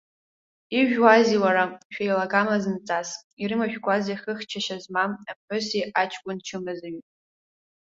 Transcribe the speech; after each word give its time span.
Ижәуазеи, 0.79 1.41
уара, 1.43 1.63
шәеилагама 1.93 2.55
зынӡас, 2.63 3.09
ирымашәкузеи 3.41 4.19
хыхьчашьа 4.21 4.77
змам 4.83 5.11
аԥҳәыси 5.31 5.89
аҷкәын 6.01 6.37
чымазаҩи! 6.45 6.99